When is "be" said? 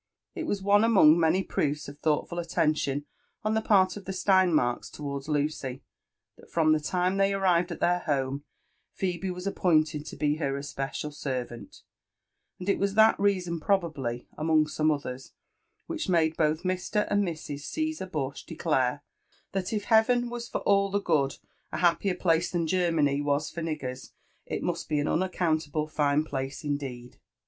10.15-10.37, 24.89-24.97